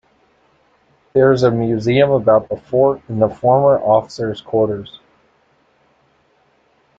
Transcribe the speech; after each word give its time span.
There 1.13 1.31
is 1.31 1.43
a 1.43 1.51
museum 1.51 2.09
about 2.09 2.49
the 2.49 2.57
fort 2.57 3.03
in 3.07 3.19
the 3.19 3.29
former 3.29 3.77
officers' 3.77 4.41
quarters. 4.41 4.99